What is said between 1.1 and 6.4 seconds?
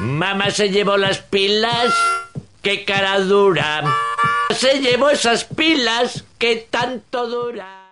pilas. ¡Qué cara dura! Se llevó esas pilas